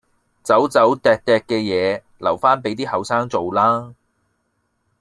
[0.41, 3.93] 走走糴糴嘅嘢留返俾啲後生做啦